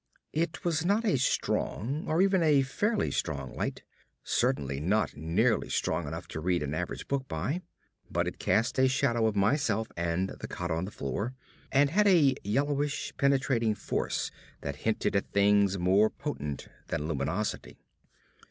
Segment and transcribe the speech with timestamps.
[0.33, 3.83] It was not a strong or even a fairly strong light;
[4.23, 7.61] certainly not nearly strong enough to read an average book by.
[8.09, 11.35] But it cast a shadow of myself and the cot on the floor,
[11.71, 17.77] and had a yellowish, penetrating force that hinted at things more potent than luminosity.